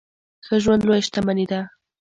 [0.45, 1.61] ښه ژوند لويه شتمني ده.